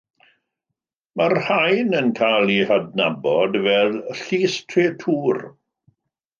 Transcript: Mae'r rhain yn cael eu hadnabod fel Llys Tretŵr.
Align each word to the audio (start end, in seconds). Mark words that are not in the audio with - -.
Mae'r 1.21 1.35
rhain 1.39 1.99
yn 1.99 2.09
cael 2.21 2.53
eu 2.55 2.65
hadnabod 2.71 3.61
fel 3.69 3.95
Llys 4.25 4.59
Tretŵr. 4.75 5.43